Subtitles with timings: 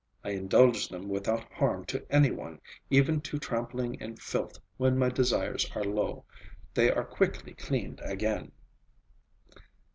[0.23, 2.59] I indulge them without harm to any one,
[2.89, 6.25] even to trampling in filth when my desires are low.
[6.73, 8.51] They are quickly cleaned again."